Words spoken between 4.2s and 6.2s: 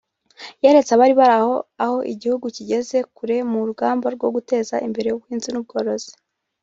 guteza imbere ubuhinzi n’ubworozi